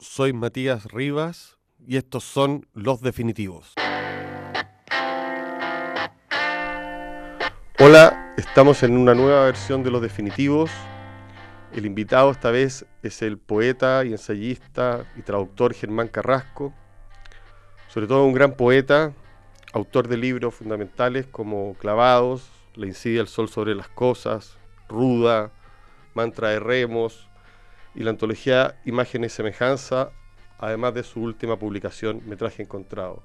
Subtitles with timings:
[0.00, 3.74] soy Matías Rivas y estos son Los Definitivos.
[7.78, 10.70] Hola, estamos en una nueva versión de Los Definitivos.
[11.74, 16.72] El invitado esta vez es el poeta y ensayista y traductor Germán Carrasco,
[17.88, 19.12] sobre todo un gran poeta,
[19.74, 24.56] autor de libros fundamentales como Clavados, Le incide el sol sobre las cosas,
[24.88, 25.50] Ruda,
[26.14, 27.29] Mantra de Remos,
[27.94, 30.10] y la antología Imágenes y Semejanza,
[30.58, 33.22] además de su última publicación, Metraje Encontrado.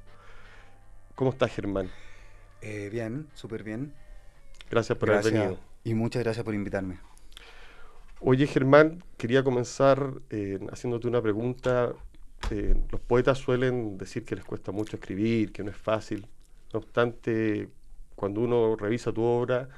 [1.16, 1.90] ¿Cómo estás, Germán?
[2.62, 3.94] Eh, bien, súper bien.
[4.70, 5.58] Gracias por haber venido.
[5.84, 7.00] Y muchas gracias por invitarme.
[8.20, 11.94] Oye, Germán, quería comenzar eh, haciéndote una pregunta.
[12.50, 16.28] Eh, los poetas suelen decir que les cuesta mucho escribir, que no es fácil.
[16.74, 17.70] No obstante,
[18.16, 19.70] cuando uno revisa tu obra,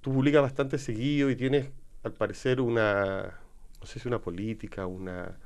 [0.00, 1.70] tú publicas bastante seguido y tienes,
[2.02, 3.38] al parecer, una,
[3.80, 5.36] no sé si una política, una,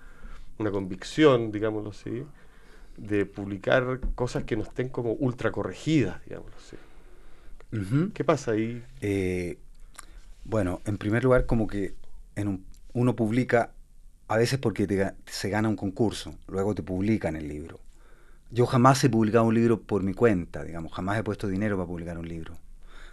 [0.58, 2.24] una convicción, digámoslo así,
[2.96, 6.76] de publicar cosas que no estén como ultra corregidas, digámoslo así.
[8.14, 8.82] ¿Qué pasa ahí?
[9.00, 9.58] Eh,
[10.44, 11.94] bueno, en primer lugar, como que
[12.34, 13.72] en uno publica
[14.28, 17.80] a veces porque se gana un concurso, luego te publican el libro.
[18.50, 21.86] Yo jamás he publicado un libro por mi cuenta, digamos, jamás he puesto dinero para
[21.86, 22.58] publicar un libro.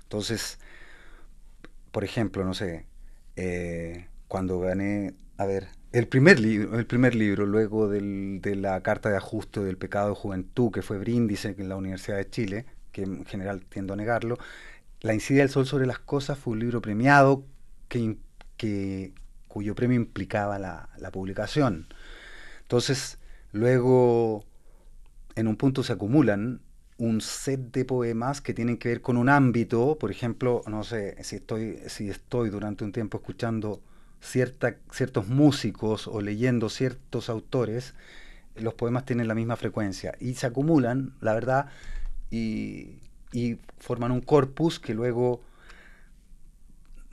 [0.03, 0.59] Entonces,
[1.91, 2.85] por ejemplo, no sé,
[3.35, 8.81] eh, cuando gané, a ver, el primer libro, el primer libro luego del, de la
[8.83, 12.65] carta de ajuste del pecado de juventud, que fue Bríndice en la Universidad de Chile,
[12.91, 14.37] que en general tiendo a negarlo,
[15.01, 17.45] La incidencia del sol sobre las cosas fue un libro premiado
[17.87, 18.17] que,
[18.57, 19.13] que
[19.47, 21.87] cuyo premio implicaba la, la publicación.
[22.63, 23.19] Entonces,
[23.51, 24.45] luego,
[25.35, 26.61] en un punto se acumulan
[26.97, 31.15] un set de poemas que tienen que ver con un ámbito, por ejemplo, no sé,
[31.23, 33.81] si estoy, si estoy durante un tiempo escuchando
[34.19, 37.93] ciertos músicos o leyendo ciertos autores,
[38.55, 41.67] los poemas tienen la misma frecuencia y se acumulan, la verdad,
[42.29, 42.99] y,
[43.79, 45.41] forman un corpus que luego,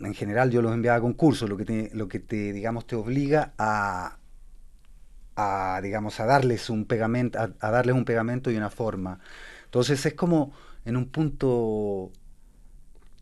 [0.00, 2.96] en general, yo los enviaba a concurso, lo que te, lo que te digamos, te
[2.96, 4.16] obliga a,
[5.36, 9.20] a digamos, a darles un pegamento, a darles un pegamento y una forma.
[9.66, 10.52] Entonces es como
[10.84, 12.10] en un punto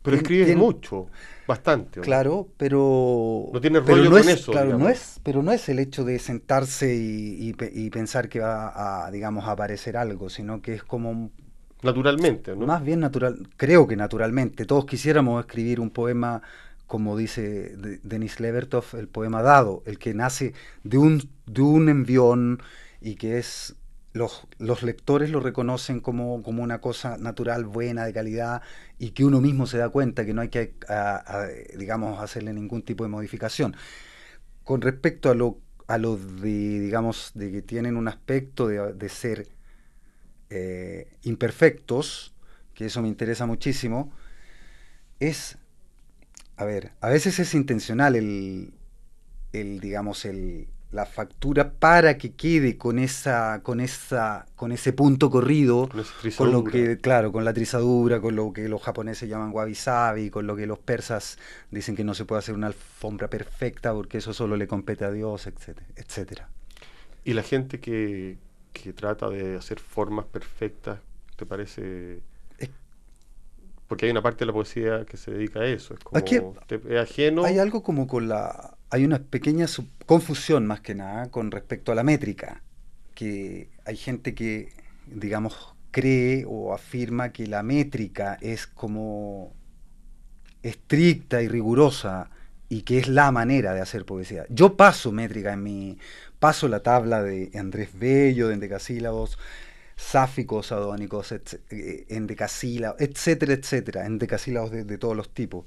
[0.03, 1.07] pero escribes mucho,
[1.47, 2.01] bastante.
[2.01, 3.49] Claro, pero...
[3.53, 4.51] No tiene rollo con eso.
[4.51, 7.53] Claro, no es, pero no es el hecho de sentarse y,
[7.89, 11.31] pensar que va a, digamos, a aparecer algo, sino que es como...
[11.81, 12.65] Naturalmente, ¿no?
[12.65, 14.65] Más bien natural, creo que naturalmente.
[14.65, 16.41] Todos quisiéramos escribir un poema,
[16.85, 20.53] como dice Denis Levertov, el poema dado, el que nace
[20.83, 22.61] de un, de un envión
[23.01, 23.75] y que es
[24.13, 28.61] los, los, lectores lo reconocen como, una cosa natural, buena, de calidad,
[28.99, 30.75] y que uno mismo se da cuenta que no hay que,
[31.77, 33.75] digamos, hacerle ningún tipo de modificación.
[34.63, 39.49] Con respecto a lo, a lo de, digamos, de que tienen un aspecto de, ser
[40.51, 42.35] eh, imperfectos,
[42.75, 44.11] que eso me interesa muchísimo,
[45.19, 45.57] es,
[46.55, 48.73] a ver, a veces es intencional el,
[49.53, 55.29] el digamos, el, la factura para que quede con esa con esa con ese punto
[55.31, 55.89] corrido
[56.37, 60.29] con, lo que claro con la trizadura con lo que los japoneses llaman wabi sabi
[60.29, 61.39] con lo que los persas
[61.71, 65.11] dicen que no se puede hacer una alfombra perfecta porque eso solo le compete a
[65.11, 66.49] Dios etcétera etcétera.
[67.25, 68.37] Y la gente que,
[68.73, 70.99] que trata de hacer formas perfectas
[71.35, 72.21] te parece
[73.87, 76.99] porque hay una parte de la poesía que se dedica a eso es como es
[76.99, 77.45] ajeno.
[77.45, 79.65] hay algo como con la hay una pequeña
[80.05, 82.61] confusión más que nada con respecto a la métrica,
[83.15, 84.71] que hay gente que,
[85.07, 89.51] digamos, cree o afirma que la métrica es como
[90.61, 92.29] estricta y rigurosa
[92.69, 94.45] y que es la manera de hacer poesía.
[94.49, 95.97] Yo paso métrica en mi,
[96.37, 99.39] paso la tabla de Andrés Bello, de endecasílabos,
[99.95, 105.65] sáficos, adónicos, eh, endecasílabos, etcétera, etcétera, endecasílabos de, de todos los tipos.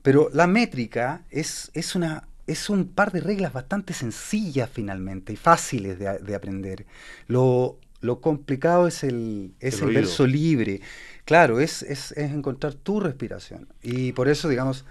[0.00, 5.36] Pero la métrica es, es una es un par de reglas bastante sencillas finalmente y
[5.36, 6.86] fáciles de, aprender.
[7.26, 7.78] Lo,
[8.20, 10.80] complicado es el, es el, verso libre.
[11.24, 13.68] Claro, es, es, encontrar tu respiración.
[13.82, 14.84] Y por eso, digamos,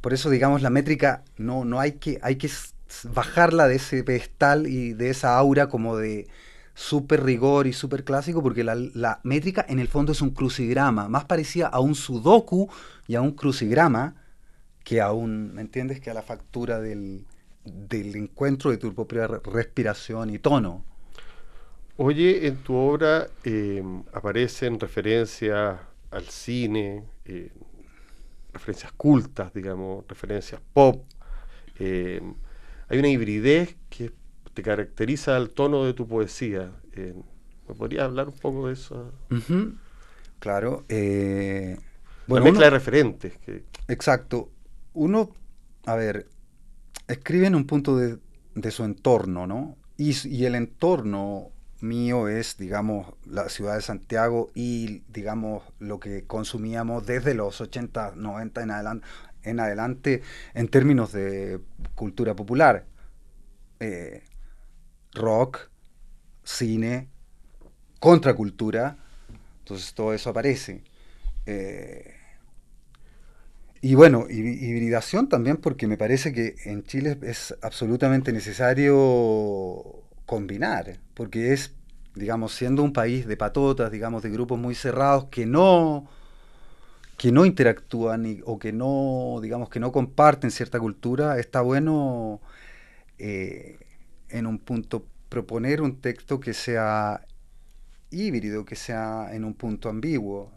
[0.00, 2.50] por eso, digamos, la métrica no, no hay que, hay que
[3.12, 6.28] bajarla de ese pedestal y de esa aura como de
[6.74, 11.08] súper rigor y súper clásico, porque la, la métrica en el fondo es un crucigrama,
[11.08, 12.70] más parecía a un sudoku
[13.08, 14.14] y a un crucigrama
[14.88, 16.00] que aún, ¿me entiendes?
[16.00, 17.26] Que a la factura del,
[17.92, 20.82] encuentro de tu propia respiración y tono.
[21.98, 23.82] Oye, en tu obra eh,
[24.14, 25.78] aparecen referencias
[26.10, 27.52] al cine, eh,
[28.54, 31.04] referencias cultas, digamos, referencias pop.
[31.78, 32.22] Eh,
[32.88, 34.10] hay una hibridez que
[34.54, 36.72] te caracteriza el tono de tu poesía.
[36.96, 39.12] ¿Me podrías hablar un poco de eso?
[40.38, 40.86] Claro.
[42.26, 43.34] Bueno, mezcla de referentes.
[43.86, 44.48] Exacto.
[44.98, 45.30] Uno,
[45.86, 46.26] a ver,
[47.06, 48.18] escribe en un punto de,
[48.72, 49.76] su entorno, ¿no?
[49.96, 57.06] Y, el entorno mío es, digamos, la ciudad de Santiago y, digamos, lo que consumíamos
[57.06, 59.06] desde los 80, 90 en adelante,
[59.44, 60.22] en, adelante,
[60.54, 61.60] en términos de
[61.94, 62.84] cultura popular.
[63.78, 64.24] Eh,
[65.12, 65.70] rock,
[66.42, 67.08] cine,
[68.00, 68.98] contracultura,
[69.60, 70.82] entonces todo eso aparece.
[71.46, 72.17] Eh,
[73.80, 81.52] y bueno, hibridación también porque me parece que en Chile es absolutamente necesario combinar, porque
[81.52, 81.74] es,
[82.14, 86.08] digamos, siendo un país de patotas, digamos, de grupos muy cerrados que no
[87.16, 92.40] que no interactúan o que no, digamos, que no comparten cierta cultura, está bueno
[93.18, 93.76] eh,
[94.28, 97.26] en un punto proponer un texto que sea
[98.10, 100.52] híbrido, que sea en un punto ambiguo.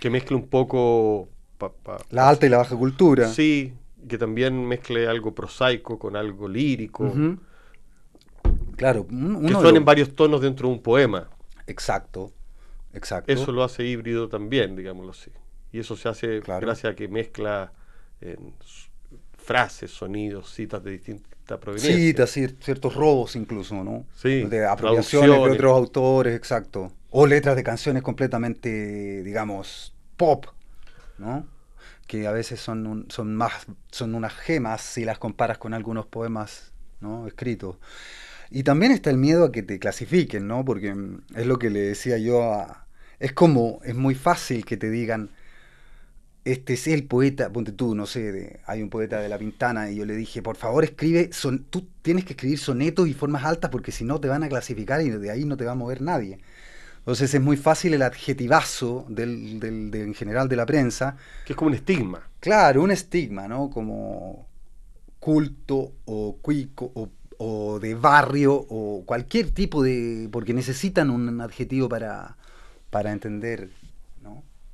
[0.00, 1.28] Que mezcle un poco...
[2.10, 3.28] la alta y la baja cultura.
[3.28, 3.72] Sí,
[4.08, 7.12] que también mezcle algo prosaico con algo lírico.
[8.76, 9.06] Claro.
[9.06, 11.28] que suenen varios tonos dentro de un poema.
[11.66, 12.32] Exacto,
[12.94, 13.32] exacto.
[13.32, 15.30] Eso lo hace híbrido también, digámoslo así.
[15.72, 17.72] Y eso se hace gracias a que mezcla
[19.36, 21.38] frases, sonidos, citas de distintos
[21.76, 22.14] Sí,
[22.60, 24.04] ciertos robos incluso, ¿no?
[24.14, 24.42] Sí.
[24.42, 26.92] De apropiaciones de otros autores, exacto.
[27.10, 30.44] O letras de canciones completamente, digamos, pop,
[31.18, 31.46] ¿no?
[32.06, 36.72] Que a veces son, son más, son unas gemas si las comparas con algunos poemas,
[37.00, 37.26] ¿no?
[37.26, 37.76] Escritos.
[38.50, 40.64] Y también está el miedo a que te clasifiquen, ¿no?
[40.64, 40.94] Porque
[41.34, 42.86] es lo que le decía yo a...
[43.18, 45.30] Es como, es muy fácil que te digan,
[46.44, 49.96] este es el poeta, ponte tú, no sé, hay un poeta de La Pintana y
[49.96, 53.70] yo le dije, por favor escribe, son, tú tienes que escribir sonetos y formas altas
[53.70, 56.00] porque si no te van a clasificar y de ahí no te va a mover
[56.00, 56.38] nadie.
[57.08, 61.16] Entonces es muy fácil el adjetivazo del, del, en general de la prensa.
[61.46, 62.20] Que es como un estigma.
[62.38, 63.70] Claro, un estigma, ¿no?
[63.70, 64.46] Como
[65.18, 67.08] culto o cuico o,
[67.38, 70.28] o de barrio o cualquier tipo de...
[70.30, 72.36] porque necesitan un adjetivo para,
[72.90, 73.70] para entender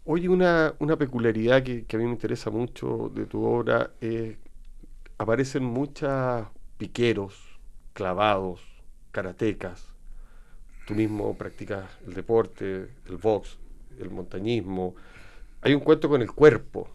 [0.06, 4.36] Oye, una, una peculiaridad que, a mí me interesa mucho de tu obra es
[5.16, 6.46] aparecen muchas
[6.76, 7.58] piqueros,
[7.94, 8.60] clavados,
[9.12, 9.93] karatecas.
[10.86, 13.58] Tú mismo practicas el deporte, el box,
[13.98, 14.94] el montañismo.
[15.62, 16.90] Hay un cuento con el cuerpo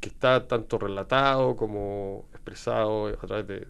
[0.00, 3.68] que está tanto relatado como expresado a través de,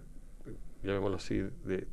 [0.83, 1.87] llamémoslo así, de,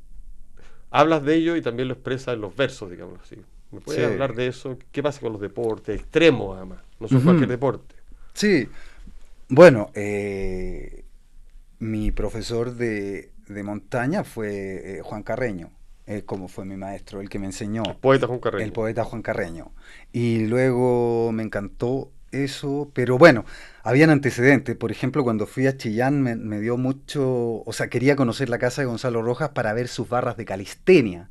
[0.89, 3.37] hablas de ello y también lo expresas en los versos, digámoslo así.
[3.71, 4.77] ¿Me puedes hablar de eso?
[4.91, 6.79] ¿Qué pasa con los deportes extremos, además?
[6.99, 7.95] No son cualquier deporte.
[8.33, 8.69] Sí.
[9.49, 11.03] Bueno, eh,
[11.79, 13.31] mi profesor de,
[13.63, 15.71] montaña fue eh, Juan Carreño.
[16.25, 17.83] Como fue mi maestro, el que me enseñó.
[17.85, 18.65] El poeta Juan Carreño.
[18.65, 19.71] El poeta Juan Carreño.
[20.11, 23.45] Y luego me encantó eso, pero bueno,
[23.83, 24.75] habían antecedentes.
[24.75, 28.59] Por ejemplo, cuando fui a Chillán me, me, dio mucho, o sea, quería conocer la
[28.59, 31.29] casa de Gonzalo Rojas para ver sus barras de calistenia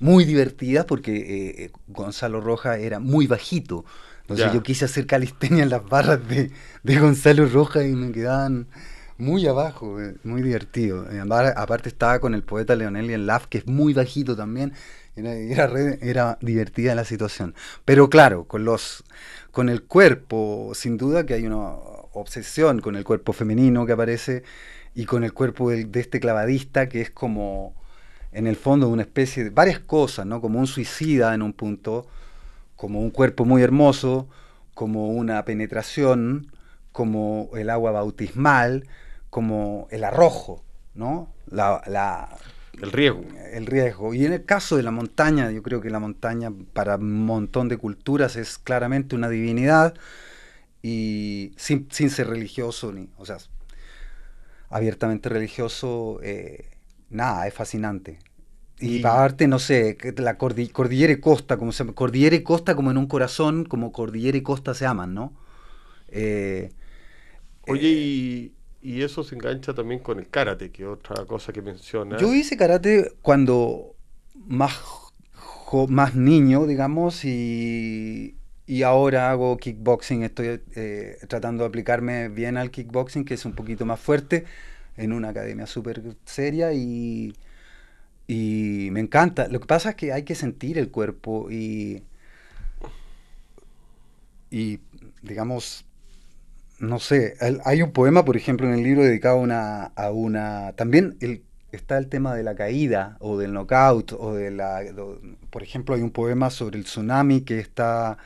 [0.00, 3.84] muy divertidas porque eh, eh, Gonzalo Rojas era muy bajito.
[4.22, 6.50] Entonces yo quise hacer calistenia en las barras de,
[6.98, 8.66] Gonzalo Rojas y me quedaban
[9.20, 11.06] muy abajo, eh, muy divertido.
[11.56, 14.72] Aparte estaba con el poeta Leonel Laff, que es muy bajito también.
[15.16, 15.68] Era,
[16.00, 17.54] era, divertida la situación.
[17.84, 19.04] Pero claro, con, los,
[19.50, 21.72] con el cuerpo, sin duda que hay una
[22.12, 24.42] obsesión con el cuerpo femenino que aparece
[24.94, 27.74] y con el cuerpo de este clavadista que es como
[28.32, 30.40] en el fondo una especie de varias cosas, ¿no?
[30.40, 32.06] Como un suicida en un punto,
[32.76, 34.28] como un cuerpo muy hermoso,
[34.74, 36.50] como una penetración,
[36.92, 38.86] como el agua bautismal,
[39.30, 41.32] como el arrojo, ¿no?
[41.46, 42.28] La,
[42.80, 43.22] el riesgo.
[43.52, 44.14] El riesgo.
[44.14, 47.68] Y en el caso de la montaña, yo creo que la montaña para un montón
[47.68, 49.94] de culturas es claramente una divinidad
[50.82, 53.38] y sin, ser religioso, ni, o sea,
[54.68, 56.20] abiertamente religioso.
[56.22, 56.70] Eh,
[57.08, 58.18] nada, es fascinante.
[58.80, 62.96] Y, aparte, no sé, la cordillera y costa, como se cordillera y costa como en
[62.96, 65.34] un corazón, como cordillera y costa se aman, ¿no?
[66.08, 66.72] Eh,
[67.66, 71.62] Oye, eh, y, eso se engancha también con el karate, que es otra cosa que
[71.62, 72.16] menciona.
[72.18, 73.94] Yo hice karate cuando
[74.34, 74.78] más,
[75.88, 82.70] más niño, digamos, y, y ahora hago kickboxing, estoy eh, tratando de aplicarme bien al
[82.70, 84.44] kickboxing, que es un poquito más fuerte
[84.96, 87.34] en una academia súper seria y,
[88.26, 89.48] y me encanta.
[89.48, 92.02] Lo que pasa es que hay que sentir el cuerpo y,
[94.50, 94.80] y
[95.22, 95.84] digamos,
[96.80, 100.72] no sé, hay un poema, por ejemplo, en el libro dedicado a una, a una
[100.76, 104.82] también el, está el tema de la caída o del knockout o de la...
[105.50, 108.18] por ejemplo, hay un poema sobre el tsunami que está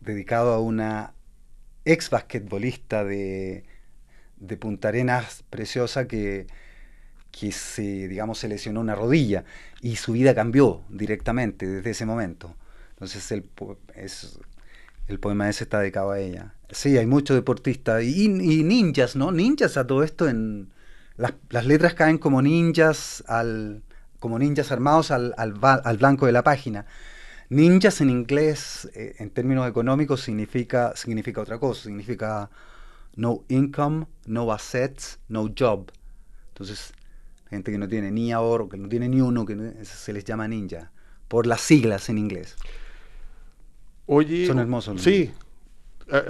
[0.00, 1.14] dedicado a una
[1.86, 3.64] ex basquetbolista de,
[4.36, 6.46] de Punta Arenas preciosa que,
[7.30, 9.44] que se, digamos, se lesionó una rodilla
[9.80, 12.54] y su vida cambió directamente desde ese momento.
[12.90, 13.48] Entonces el,
[13.94, 14.38] es,
[15.08, 16.54] el poema ese está dedicado a ella.
[16.70, 19.30] Sí, hay muchos deportistas y, ninjas, ¿no?
[19.30, 20.70] Ninjas a todo esto en
[21.16, 21.34] las,
[21.64, 23.82] letras caen como ninjas, al,
[24.18, 26.86] como ninjas armados al, al, blanco de la página.
[27.48, 31.84] Ninjas en inglés, eh, en términos económicos, significa, significa otra cosa.
[31.84, 32.50] Significa
[33.14, 35.92] no income, no assets, no job.
[36.48, 36.92] Entonces,
[37.48, 40.48] gente que no tiene ni ahorro, que no tiene ni uno, que se les llama
[40.48, 40.90] ninja.
[41.28, 42.56] Por las siglas en inglés.
[44.06, 45.00] Oye, son hermosos.
[45.02, 45.32] Sí,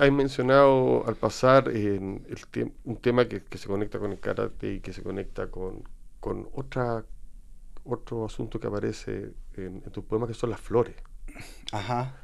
[0.00, 4.80] hay mencionado al pasar en el un tema que, se conecta con el karate y
[4.80, 5.83] que se conecta con,
[6.21, 7.04] con otra
[7.85, 10.95] otro asunto que aparece en, tus poemas que son las flores.
[11.73, 12.16] Ajá.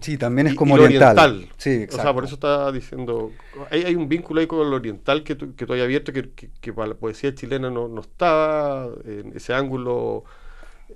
[0.00, 1.48] sí, también es como oriental.
[1.56, 3.30] Sí, O sea, por eso estaba diciendo,
[3.70, 6.30] hay, hay un vínculo ahí con lo oriental que tú, que tú hayas abierto que,
[6.30, 10.24] que, para la poesía chilena no, no estaba en ese ángulo,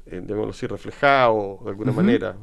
[0.07, 2.37] en, digámoslo así, reflejado de alguna manera.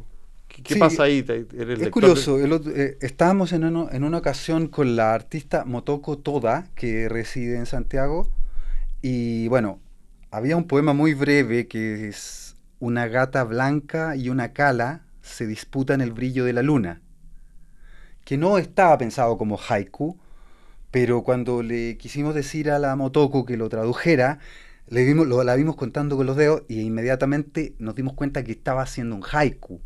[0.63, 1.25] ¿Qué, pasa ahí?
[1.27, 7.57] es curioso, eh, estábamos en, en, una ocasión con la artista Motoko Toda, que reside
[7.57, 8.29] en Santiago,
[9.01, 9.79] y bueno,
[10.31, 16.01] había un poema muy breve que es una gata blanca y una cala se disputan
[16.01, 17.01] el brillo de la luna,
[18.23, 20.17] que no estaba pensado como haiku,
[20.91, 24.39] pero cuando le quisimos decir a la Motoko que lo tradujera,
[24.87, 28.51] le vimos, lo, la vimos contando con los dedos y inmediatamente nos dimos cuenta que
[28.51, 29.81] estaba haciendo un haiku.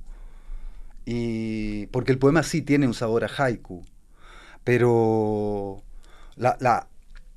[1.11, 3.83] Y porque el poema sí tiene un sabor a haiku,
[4.63, 5.81] pero
[6.35, 6.87] la,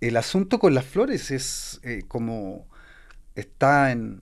[0.02, 2.66] el asunto con las flores es eh, como
[3.34, 4.20] está en,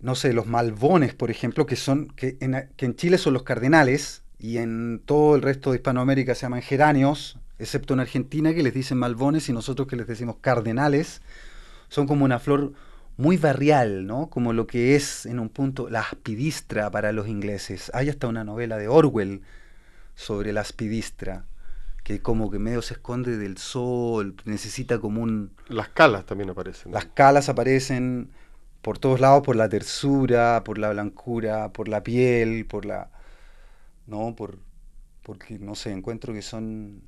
[0.00, 3.44] no sé, los malbones, por ejemplo, que son que en, que en Chile son los
[3.44, 8.62] cardenales y en todo el resto de Hispanoamérica se llaman geranios, excepto en Argentina que
[8.62, 11.22] les dicen malbones y nosotros que les decimos cardenales,
[11.88, 12.74] son como una flor
[13.20, 14.30] muy barrial, ¿no?
[14.30, 17.90] Como lo que es en un punto la aspidistra para los ingleses.
[17.94, 19.42] Hay hasta una novela de Orwell
[20.14, 21.44] sobre la aspidistra,
[22.02, 25.52] que como que medio se esconde del sol, necesita como un...
[25.68, 26.92] Las calas también aparecen.
[26.92, 28.30] Las calas aparecen
[28.80, 33.10] por todos lados, por la tersura, por la blancura, por la piel, por la...
[34.06, 34.34] ¿No?
[34.34, 34.58] Por,
[35.22, 37.02] porque, no sé, encuentro que son...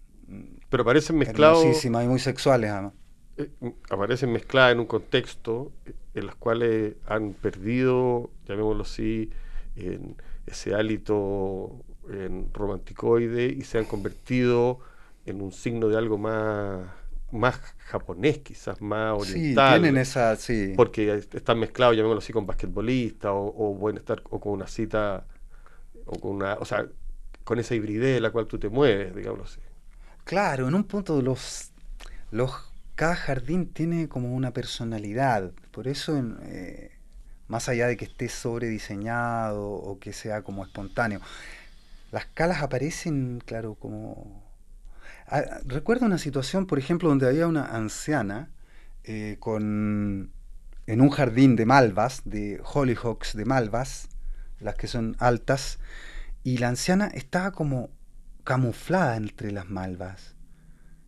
[0.68, 1.84] Pero parecen mezclados...
[1.84, 2.92] y muy sexuales además.
[3.36, 3.50] Eh,
[3.90, 5.72] aparecen mezcladas en un contexto
[6.14, 9.30] en las cuales han perdido, llamémoslo así,
[9.76, 14.80] en ese hálito en romanticoide y se han convertido
[15.24, 16.90] en un signo de algo más
[17.30, 19.76] más japonés, quizás más oriental.
[19.76, 20.74] Sí, tienen esa, sí.
[20.76, 25.26] Porque están mezclados, llamémoslo así, con basquetbolistas o, o pueden estar o con una cita
[26.04, 26.86] o con una, o sea,
[27.44, 29.60] con esa hibridez de la cual tú te mueves, digámoslo así.
[30.24, 31.70] Claro, en un punto los
[32.30, 35.52] los cada jardín tiene como una personalidad.
[35.70, 36.92] Por eso, eh,
[37.48, 41.20] más allá de que esté sobrediseñado o que sea como espontáneo,
[42.10, 44.42] las calas aparecen, claro, como...
[45.26, 48.50] Ah, recuerdo una situación, por ejemplo, donde había una anciana
[49.04, 50.32] eh, con
[50.86, 54.08] en un jardín de malvas, de hollyhocks de malvas,
[54.60, 55.78] las que son altas,
[56.42, 57.90] y la anciana estaba como
[58.44, 60.34] camuflada entre las malvas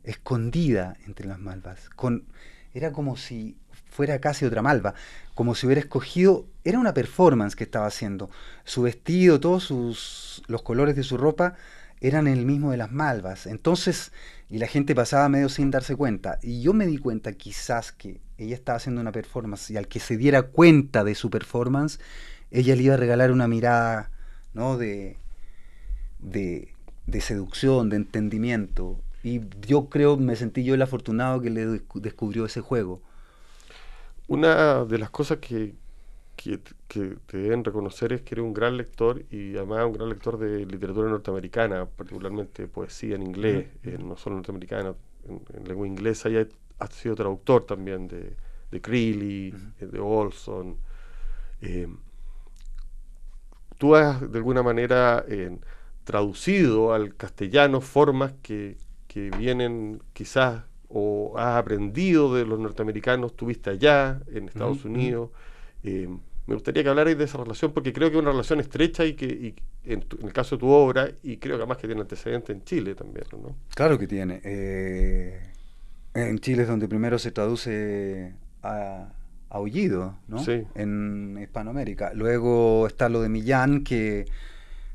[0.04, 1.88] escondida entre las malvas.
[1.90, 2.24] Con,
[2.72, 3.56] era como si
[3.88, 4.94] fuera casi otra malva,
[5.34, 8.30] como si hubiera escogido, era una performance que estaba haciendo.
[8.64, 11.54] Su vestido, todos sus, los colores de su ropa
[12.00, 13.46] eran el mismo de las malvas.
[13.46, 14.12] Entonces,
[14.50, 16.38] y la gente pasaba medio sin darse cuenta.
[16.42, 20.00] Y yo me di cuenta quizás que ella estaba haciendo una performance y al que
[20.00, 22.00] se diera cuenta de su performance,
[22.50, 24.10] ella le iba a regalar una mirada,
[24.52, 24.76] ¿no?
[24.76, 25.16] De,
[26.18, 26.74] de,
[27.06, 29.00] de seducción, de entendimiento.
[29.24, 33.00] Y yo creo, me sentí yo el afortunado que le descubrió ese juego.
[34.28, 35.74] Una de las cosas que,
[36.36, 40.38] que, te deben reconocer es que eres un gran lector y además un gran lector
[40.38, 44.94] de literatura norteamericana, particularmente poesía en inglés, eh, no solo norteamericana,
[45.26, 46.36] en, lengua inglesa, y
[46.78, 48.36] has sido traductor también de,
[48.70, 50.76] de Creeley, eh, de Olson.
[51.62, 51.88] Eh,
[53.78, 55.24] tú has de alguna manera
[56.04, 58.76] traducido al castellano formas que,
[59.14, 65.30] que vienen quizás o has aprendido de los norteamericanos, tuviste allá en Estados Unidos.
[65.84, 66.08] Eh,
[66.48, 69.14] me gustaría que hablarais de esa relación porque creo que es una relación estrecha y
[69.14, 69.54] que
[69.84, 72.96] en, el caso de tu obra y creo que además que tiene antecedentes en Chile
[72.96, 73.54] también, ¿no?
[73.76, 74.40] Claro que tiene.
[74.42, 75.40] Eh,
[76.14, 79.12] en Chile es donde primero se traduce a,
[79.48, 80.44] Aullido, ¿no?
[80.74, 82.12] En Hispanoamérica.
[82.14, 84.26] Luego está lo de Millán, que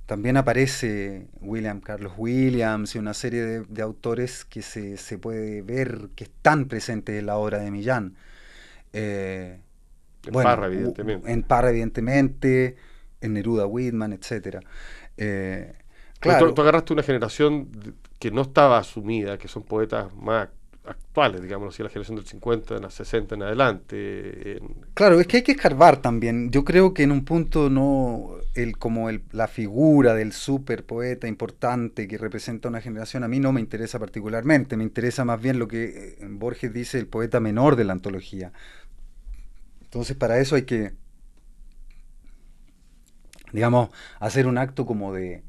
[0.10, 6.24] también aparece William Carlos Williams y una serie de, autores que se, puede ver que
[6.24, 8.16] están presentes en la obra de Millán.
[8.92, 9.60] Eh,
[10.25, 11.32] en Parra, evidentemente.
[11.32, 12.75] En Parra, evidentemente,
[13.22, 14.66] en Neruda Whitman, etc.
[15.16, 15.74] Eh,
[16.20, 16.56] claro.
[16.56, 17.70] Tú, agarraste una generación
[18.18, 20.50] que no estaba asumida, que son poetas más
[20.89, 24.62] actuales, digamos así, la generación del 50, en la 60 en adelante.
[24.93, 26.51] Claro, es que hay que escarbar también.
[26.51, 31.27] Yo creo que en un punto no, el, como el, la figura del super poeta
[31.27, 35.60] importante que representa una generación, a mí no me interesa particularmente, me interesa más bien
[35.60, 38.51] lo que eh, Borges dice, el poeta menor de la antología.
[39.84, 40.93] Entonces para eso hay que,
[43.51, 45.43] digamos, hacer un acto como de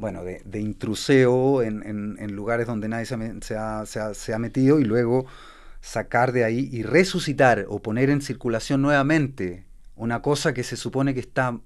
[0.00, 3.14] bueno, de, intruseo en, lugares donde nadie se,
[3.56, 5.26] ha, metido y luego
[5.82, 9.64] sacar de ahí y resucitar o poner en circulación nuevamente
[9.96, 11.58] una cosa que se supone que está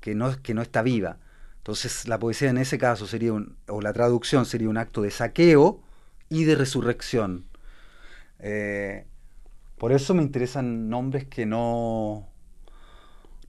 [0.00, 1.18] que no, que no está viva.
[1.58, 5.10] Entonces la poesía en ese caso sería un, o la traducción sería un acto de
[5.10, 5.80] saqueo
[6.28, 7.46] y de resurrección.
[8.38, 9.06] Eh,
[9.78, 12.28] por eso me interesan nombres que no,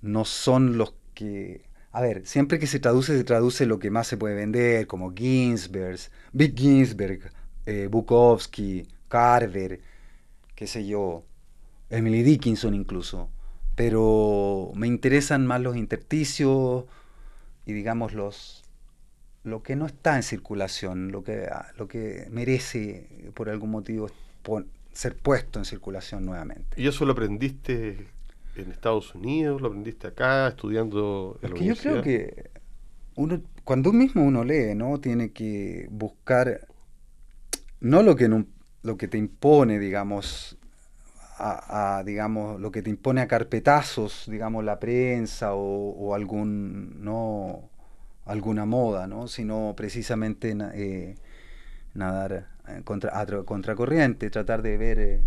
[0.01, 4.07] no son los que a ver, siempre que se traduce, se traduce lo que más
[4.07, 5.99] se puede vender, como Ginsberg,
[6.31, 7.31] Big Ginsberg,
[7.65, 9.81] eh, Bukowski, Carver,
[10.55, 11.23] qué sé yo,
[11.89, 13.29] Emily Dickinson incluso.
[13.75, 16.85] Pero me interesan más los intersticios
[17.65, 18.63] y digamos los
[19.43, 24.09] lo que no está en circulación, lo que, lo que merece por algún motivo
[24.93, 26.79] ser puesto en circulación nuevamente.
[26.79, 28.07] ¿Y eso lo aprendiste
[28.55, 29.61] en Estados Unidos?
[29.61, 32.51] ¿Lo aprendiste acá, estudiando en es que Yo creo que
[33.15, 34.99] uno, cuando mismo uno lee, ¿no?
[34.99, 36.67] Tiene que buscar
[37.79, 38.29] no lo que,
[38.83, 40.57] lo que te impone, digamos,
[41.43, 47.69] a, digamos, lo que te impone a carpetazos, digamos, la prensa o, algún, no,
[48.25, 49.27] alguna moda, ¿no?
[49.27, 51.15] Sino precisamente eh,
[51.93, 55.21] nadar eh, contra, a contracorriente, tratar de ver eh,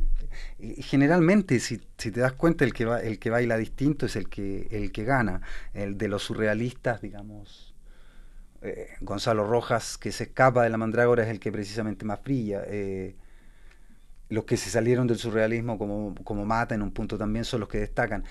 [0.82, 4.68] generalmente, si, te das cuenta, el que, va, el que baila distinto es el que,
[4.70, 5.42] el que gana.
[5.72, 7.74] El de los surrealistas, digamos,
[8.62, 12.62] eh, Gonzalo Rojas, que se escapa de la mandrágora, es el que precisamente más brilla.
[14.30, 17.68] Los que se salieron del surrealismo como, como Mata en un punto también son los
[17.68, 18.24] que destacan.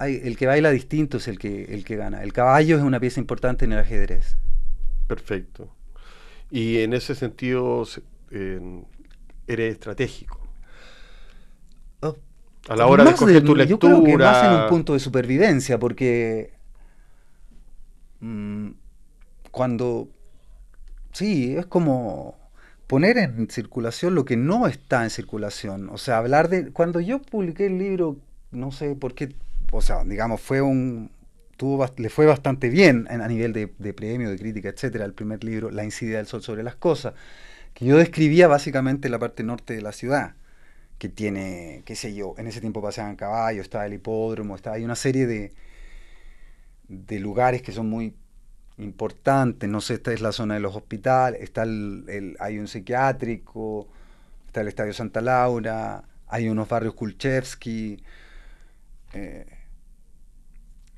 [0.00, 2.22] El que baila distinto es el que, el que gana.
[2.22, 4.36] El caballo es una pieza importante en el ajedrez.
[5.06, 5.70] Perfecto.
[6.50, 7.84] Y en ese sentido
[8.30, 10.46] eres estratégico.
[12.68, 13.64] A la hora de escoger tu lectura.
[13.64, 16.52] Yo creo que más en un punto de supervivencia, porque
[18.20, 18.70] mm,
[19.50, 20.08] cuando.
[21.12, 22.36] Sí, es como
[22.86, 25.88] poner en circulación lo que no está en circulación.
[25.90, 26.72] O sea, hablar de.
[26.72, 28.16] Cuando yo publiqué el libro,
[28.50, 29.34] no sé por qué.
[29.70, 31.10] O sea, digamos, fue un.
[31.56, 35.70] Tuvo, le fue bastante bien a nivel de, premio, de crítica, etcétera, el primer libro,
[35.70, 37.14] La incidencia del sol sobre las cosas,
[37.74, 40.34] que yo describía básicamente la parte norte de la ciudad
[40.98, 44.84] que tiene, qué sé yo, en ese tiempo paseaban caballos, estaba el hipódromo, está, hay
[44.84, 45.52] una serie de,
[46.88, 48.14] de lugares que son muy
[48.78, 53.88] importantes, no sé, esta es la zona de los hospitales, está el, hay un psiquiátrico,
[54.46, 58.02] está el Estadio Santa Laura, hay unos barrios Kulchevsky.
[59.14, 59.46] Eh,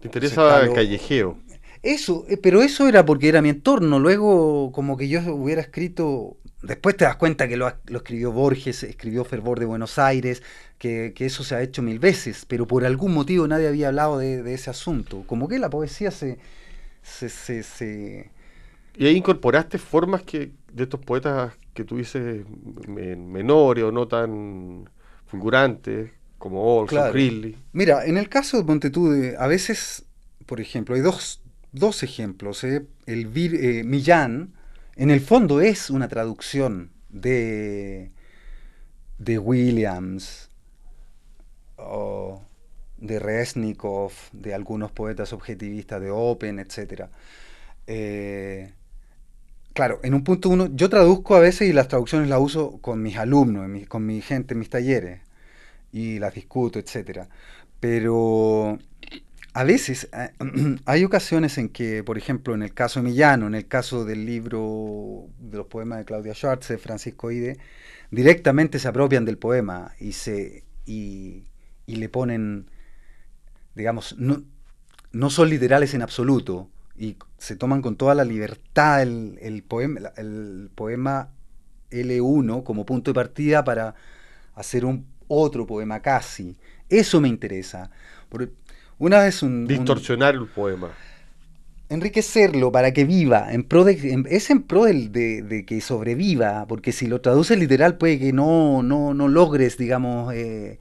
[0.01, 1.39] ¿Te interesa el callejeo?
[1.83, 3.99] Eso, eh, pero eso era porque era mi entorno.
[3.99, 9.25] Luego, como que yo hubiera escrito Después te das cuenta que lo, escribió Borges, escribió
[9.25, 10.43] Fervor de Buenos Aires,
[10.79, 14.53] que, eso se ha hecho mil veces, pero por algún motivo nadie había hablado de,
[14.53, 15.23] ese asunto.
[15.27, 16.39] Como que la poesía se,
[17.03, 18.31] se,
[18.97, 22.45] Y ahí incorporaste formas que de estos poetas que tú dices
[22.89, 24.91] menores o no tan
[25.27, 27.19] fulgurantes, como Olson, claro.
[27.73, 30.05] Mira, en el caso de Montetude, a veces,
[30.47, 32.63] por ejemplo, hay dos, dos ejemplos.
[32.65, 32.87] ¿eh?
[33.07, 34.55] El eh, Millán
[34.97, 38.13] en el fondo es una traducción de,
[39.19, 40.51] de Williams
[41.77, 42.43] o
[42.99, 47.05] de Resnikov, de algunos poetas objetivistas de Open, etc.
[47.87, 48.73] Eh,
[49.73, 53.03] claro, en un punto uno, yo traduzco a veces y las traducciones las uso con
[53.03, 55.28] mis alumnos, con mi gente en mis talleres
[55.93, 57.27] y las discuto, etc.
[57.81, 58.79] Pero
[59.59, 60.31] a veces eh,
[60.85, 64.25] hay ocasiones en que, por ejemplo, en el caso de Millano, en el caso del
[64.27, 67.59] libro de los poemas de Claudia Schwartz, de Francisco Ide,
[68.11, 71.45] directamente se apropian del poema y, se, y,
[71.87, 72.71] le ponen,
[73.75, 74.45] digamos, no,
[75.13, 80.13] no, son literales en absoluto y se toman con toda la libertad el, el, poema,
[80.17, 81.31] el poema
[81.91, 83.95] L1 como punto de partida para
[84.55, 86.57] hacer un otro poema casi.
[86.89, 87.91] Eso me interesa.
[88.99, 89.67] una vez un...
[89.67, 90.91] Distorsionar el poema.
[91.91, 96.93] Enriquecerlo para que viva, en pro de, es en pro de, de, que sobreviva, porque
[96.93, 100.79] si lo traduces literal puede que no, no, no logres, digamos, eh,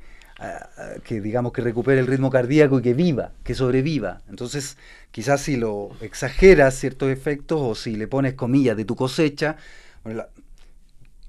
[1.03, 4.21] que digamos que recupere el ritmo cardíaco y que viva, que sobreviva.
[4.29, 4.77] Entonces,
[5.11, 9.55] quizás si lo exageras ciertos efectos o si le pones comillas de tu cosecha,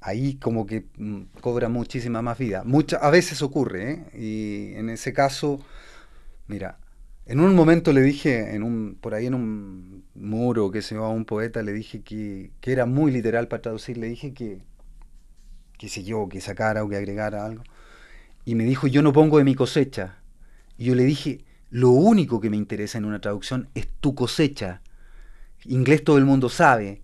[0.08, 2.62] ahí como que mm, cobra muchísima más vida.
[2.64, 4.04] Mucha, a veces ocurre, ¿eh?
[4.14, 5.60] y en ese caso,
[6.48, 6.78] mira,
[7.26, 11.02] en un momento le dije, en un, por ahí en un muro que se a
[11.08, 14.62] un poeta, le dije que, que era muy literal para traducir, le dije que,
[15.78, 17.62] que sé yo, que sacara o que agregara algo
[18.48, 20.16] y me dijo, yo no pongo de mi cosecha.
[20.78, 24.80] Y yo le dije, lo único que me interesa en una traducción es tu cosecha.
[25.66, 27.02] Inglés todo el mundo sabe.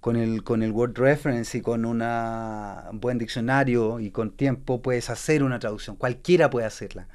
[0.00, 2.00] Con el, con el Word Reference y con un
[3.00, 5.96] buen diccionario y con tiempo puedes hacer una traducción.
[5.96, 7.06] Cualquiera puede hacerla.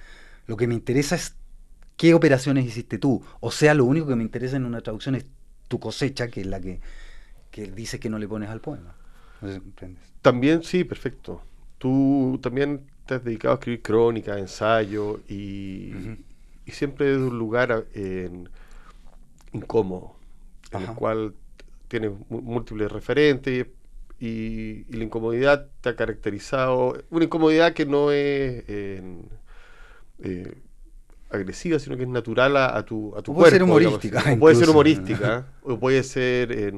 [0.45, 1.35] Lo que me interesa es
[1.97, 3.23] qué operaciones hiciste tú.
[3.39, 5.25] O sea, lo único que me interesa en una traducción es
[5.67, 6.79] tu cosecha, que es la que,
[7.49, 8.95] que dice que no le pones al poema.
[10.21, 11.41] También, sí, perfecto.
[11.77, 15.93] Tú también te has dedicado a escribir crónicas, ensayos y,
[16.67, 17.85] siempre desde un lugar
[19.53, 20.15] incómodo,
[20.71, 21.33] en el cual
[21.99, 23.67] tienes múltiples referentes
[24.19, 29.01] y, la incomodidad te ha caracterizado, una incomodidad que no es eh,
[31.29, 34.23] agresiva, sino que es natural a, tu, a tu Puede ser humorística.
[34.33, 36.73] O puede ser humorística, o puede ser,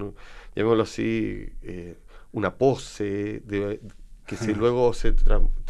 [0.56, 1.97] llamémoslo así, eh,
[2.32, 3.80] una pose de,
[4.25, 5.15] que si luego se,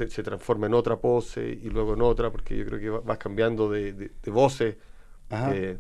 [0.09, 3.69] se transforma en otra pose y luego en otra, porque yo creo que vas cambiando
[3.69, 4.77] de, de, voces.
[5.29, 5.77] Eh,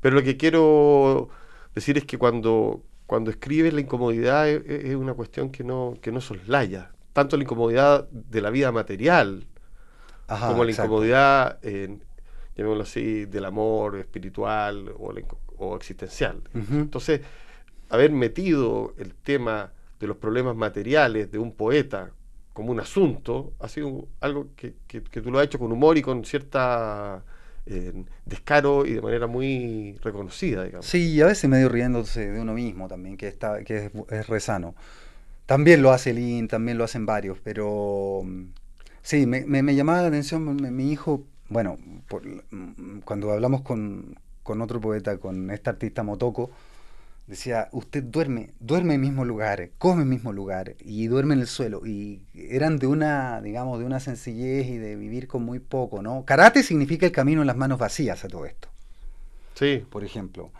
[0.00, 1.28] pero lo que quiero
[1.74, 6.20] decir es que cuando, cuando escribes la incomodidad es, una cuestión que no, que no
[6.20, 6.90] soslaya.
[7.12, 9.46] Tanto la incomodidad de la vida material
[10.26, 11.60] como la incomodidad,
[12.56, 16.42] llamémoslo así, del amor espiritual o, existencial.
[16.52, 17.20] Entonces,
[17.88, 22.10] haber metido el tema de los problemas materiales de un poeta
[22.52, 26.02] como un asunto, ha sido algo que, que, tú lo has hecho con humor y
[26.02, 27.22] con cierta
[28.24, 30.86] descaro y de manera muy reconocida, digamos.
[30.86, 34.74] Sí, a veces medio riéndose de uno mismo también, que, está, que es, es resano.
[35.46, 38.44] También lo hace Lin, también lo hacen varios, pero mm,
[39.02, 41.76] sí, me, llamaba la atención mi, hijo, bueno,
[42.50, 46.50] mm, cuando hablamos con, con otro poeta, con esta artista Motoko,
[47.26, 51.46] decía, usted duerme, duerme en mismo lugar, come en mismo lugar y duerme en el
[51.46, 51.86] suelo.
[51.86, 56.24] Y eran de una, digamos, de una sencillez y de vivir con muy poco, ¿no?
[56.24, 58.68] Karate significa el camino en las manos vacías a todo esto.
[59.54, 59.84] Sí.
[59.90, 60.50] Por ejemplo.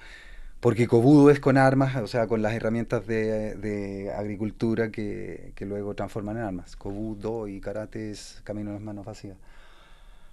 [0.60, 5.94] Porque Kobudo es con armas, o sea, con las herramientas de, agricultura que, que, luego
[5.94, 6.76] transforman en armas.
[6.76, 9.36] Kobudo y karate es camino en las manos vacías.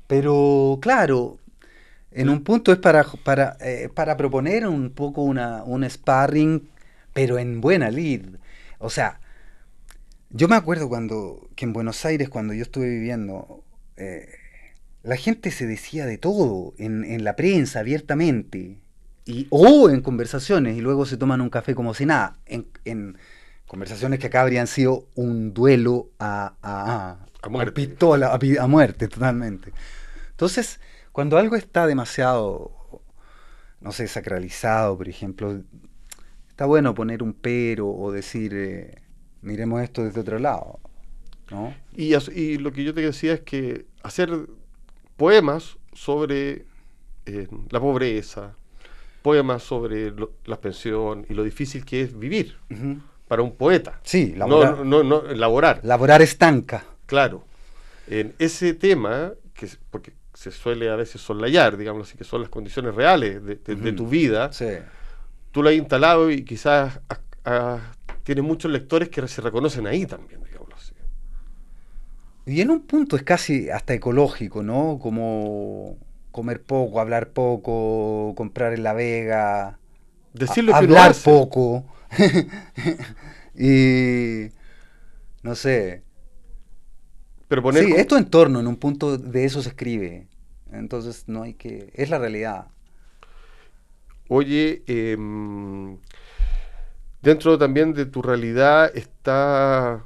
[0.07, 1.39] Pero, claro,
[2.15, 6.69] en un punto es para, para, eh, para proponer un poco una, un sparring,
[7.13, 8.21] pero en buena lead.
[8.79, 9.19] O sea,
[10.29, 13.63] yo me acuerdo cuando que en Buenos Aires, cuando yo estuve viviendo,
[13.97, 14.29] eh,
[15.03, 18.77] la gente se decía de todo en, en la prensa abiertamente,
[19.25, 23.17] y, o en conversaciones, y luego se toman un café como si nada, en, en
[23.67, 27.71] conversaciones que acá habrían sido un duelo a, a, a, muerte.
[27.71, 29.71] pistola, a, a muerte totalmente.
[30.31, 30.79] Entonces,
[31.13, 32.71] cuando algo está demasiado,
[33.79, 35.61] no sé, sacralizado, por ejemplo,
[36.49, 38.95] está bueno poner un pero o decir, eh,
[39.41, 40.79] miremos esto desde otro lado.
[41.51, 41.73] ¿no?
[41.95, 44.47] Y, y, lo que yo te decía es que hacer
[45.15, 46.65] poemas sobre
[47.27, 48.55] eh, la pobreza,
[49.21, 50.13] poemas sobre
[50.45, 52.57] la pensión y lo difícil que es vivir
[53.27, 53.99] para un poeta.
[54.01, 54.79] Sí, laborar.
[54.79, 55.79] No, no, no, laborar.
[55.83, 56.83] Laborar estanca.
[57.05, 57.45] Claro.
[58.07, 62.49] En ese tema, que porque se suele a veces soslayar, digamos así, que son las
[62.49, 64.49] condiciones reales de, tu vida,
[65.51, 66.99] tú lo has instalado y quizás
[68.23, 70.93] tiene muchos lectores que se reconocen ahí también, digamos así.
[72.45, 74.99] Y en un punto es casi hasta ecológico, ¿no?
[75.01, 75.97] Como
[76.31, 79.77] comer poco, hablar poco, comprar en la vega,
[80.33, 81.85] Decirlo hablar poco.
[83.55, 84.49] y
[85.43, 86.01] no sé,
[87.73, 90.27] sí, es tu entorno, en un punto de eso se escribe.
[90.71, 91.91] Entonces no hay que...
[91.93, 92.67] Es la realidad.
[94.27, 95.97] Oye, em,
[97.21, 100.03] dentro también de tu realidad está...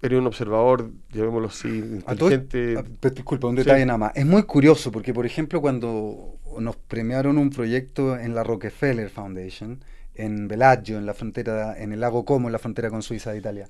[0.00, 2.76] Eres un observador, llamémoslo así, inteligente.
[3.14, 4.12] disculpa, un detalle nada más.
[4.14, 9.82] Es muy curioso porque, por ejemplo, cuando nos premiaron un proyecto en la Rockefeller Foundation,
[10.14, 13.38] en Bellagio, en la frontera, en el lago Como, en la frontera con Suiza de
[13.38, 13.68] Italia,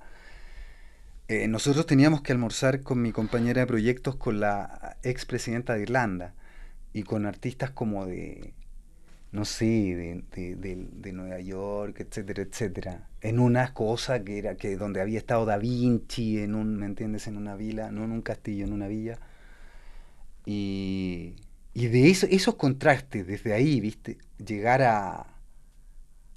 [1.34, 6.34] Eh, nosotros teníamos que almorzar con mi compañera de proyectos, con la expresidenta de Irlanda
[6.92, 8.54] y con artistas como de,
[9.32, 13.08] no sé, de, Nueva York, etcétera, etcétera.
[13.20, 17.26] En una cosa que era que donde había estado Da Vinci, en un, ¿me entiendes?
[17.26, 19.18] En una vila, no en un castillo, en una villa.
[20.46, 21.34] Y,
[21.74, 25.26] de eso, esos contrastes, desde ahí, viste, llegar a,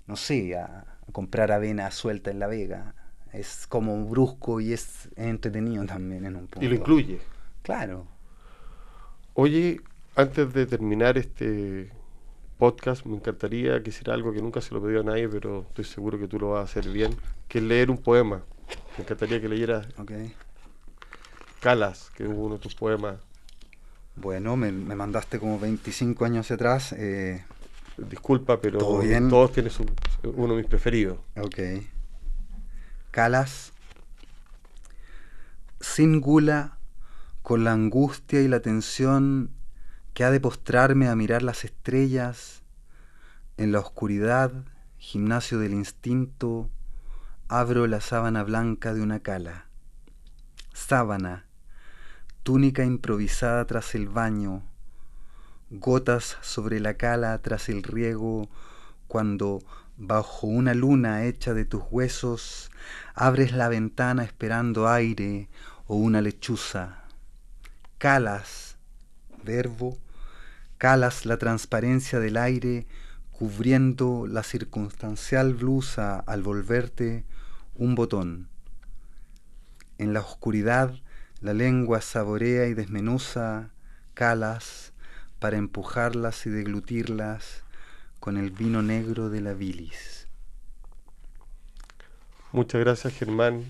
[0.08, 2.96] no sé, a, comprar avena suelta en La Vega,
[3.34, 6.66] es como brusco y es entretenido también en un punto.
[6.66, 7.20] Y lo incluye.
[7.62, 8.08] Claro.
[9.34, 9.82] Oye,
[10.16, 11.92] antes de terminar este
[12.58, 15.86] podcast, me encantaría que hiciera algo que nunca se lo pedí a nadie, pero estoy
[15.86, 17.16] seguro que tú lo vas a hacer bien,
[17.48, 18.42] que es leer un poema.
[18.98, 20.34] Me encantaría que leyeras okay.
[21.60, 23.18] Calas, que es uno de tus poemas.
[24.16, 26.94] Bueno, me, mandaste como 25 años hacia atrás.
[26.94, 27.44] Eh,
[27.98, 29.72] Disculpa, pero todos tienen
[30.24, 31.18] uno de mis preferidos.
[31.36, 31.60] Ok.
[33.18, 33.74] Calas.
[35.80, 36.78] Sin gula,
[37.42, 39.50] con la angustia y la tensión
[40.14, 42.62] que ha de postrarme a mirar las estrellas,
[43.58, 44.52] en la oscuridad,
[45.00, 46.70] gimnasio del instinto,
[47.48, 49.66] abro la sábana blanca de una cala.
[50.76, 51.48] Sábana,
[52.44, 54.62] túnica improvisada tras el baño,
[55.72, 58.48] gotas sobre la cala tras el riego,
[59.08, 59.64] cuando
[59.98, 62.70] bajo una luna hecha de tus huesos
[63.16, 65.50] abres la ventana esperando aire
[65.88, 67.04] o una lechuza.
[67.98, 68.78] Calas,
[69.44, 69.98] verbo,
[70.78, 72.86] calas la transparencia del aire
[73.32, 77.26] cubriendo la circunstancial blusa al volverte
[77.76, 78.50] un botón.
[79.98, 80.94] En la oscuridad
[81.42, 83.72] la lengua saborea y desmenuza
[84.14, 84.94] calas
[85.40, 87.64] para empujarlas y deglutirlas
[88.28, 90.28] con el vino negro de la bilis.
[92.52, 93.64] Muchas gracias Germán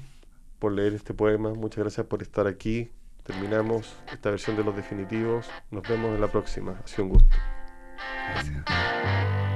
[0.58, 2.90] por leer este poema, muchas gracias por estar aquí.
[3.22, 5.46] Terminamos esta versión de los definitivos.
[5.70, 6.82] Nos vemos en la próxima.
[6.84, 7.38] Ha sido un gusto.
[8.34, 9.47] Gracias.